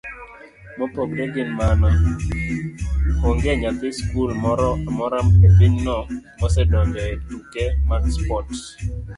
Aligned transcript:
Mopogore 0.77 1.25
gi 1.33 1.43
mano, 1.57 1.89
onge 3.27 3.51
nyathi 3.61 3.87
skul 3.99 4.29
moro 4.43 4.69
amora 4.87 5.19
epinyno 5.47 5.97
mosedonjo 6.39 7.01
etuke 7.13 7.63
mag 7.89 8.03
spot, 8.15 8.47